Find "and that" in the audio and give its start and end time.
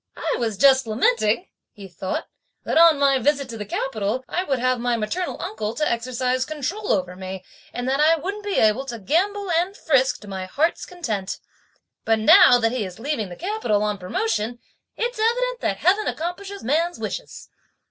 7.71-7.99